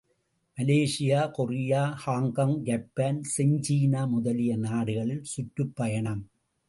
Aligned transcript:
● 0.03 0.53
Malaysia, 0.57 1.31
Korea, 1.31 1.81
Hong Kong, 2.05 2.55
Japan, 2.61 3.21
செஞ்சீனா 3.37 4.07
முதலிய 4.07 4.55
நாடுகளில் 4.57 5.23
சுற்றுப்பயணம். 5.23 6.23